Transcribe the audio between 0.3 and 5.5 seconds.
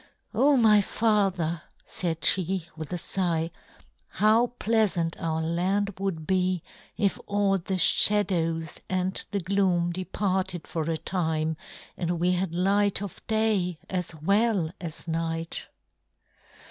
"Oh, my father," said she with a sigh, "how pleasant our